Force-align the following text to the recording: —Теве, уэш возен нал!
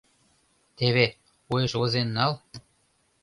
—Теве, 0.77 1.05
уэш 1.51 1.71
возен 1.79 2.07
нал! 2.15 2.33